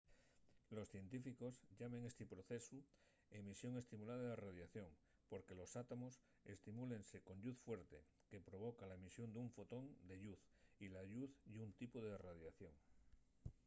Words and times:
los 0.77 0.89
científicos 0.93 1.53
llamen 1.79 2.01
esti 2.09 2.25
procesu 2.33 2.77
emisión 3.39 3.73
estimulada 3.81 4.23
de 4.29 4.39
radiación” 4.47 4.89
porque 5.31 5.57
los 5.59 5.71
átomos 5.83 6.13
estimúlense 6.55 7.15
con 7.27 7.37
lluz 7.43 7.57
fuerte 7.67 7.97
que 8.29 8.45
provoca 8.47 8.83
la 8.89 8.97
emisión 8.99 9.27
d'un 9.31 9.49
fotón 9.55 9.85
de 10.09 10.15
lluz 10.23 10.41
y 10.83 10.85
la 10.95 11.03
lluz 11.11 11.31
ye 11.51 11.59
un 11.67 11.73
tipu 11.81 11.97
de 12.03 12.15
radiación 12.27 12.75